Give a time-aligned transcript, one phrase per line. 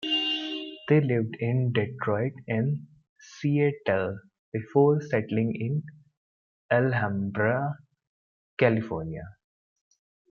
[0.87, 2.87] They lived in Detroit and
[3.19, 4.17] Seattle
[4.51, 5.83] before settling in
[6.71, 7.77] Alhambra,
[8.57, 9.29] California.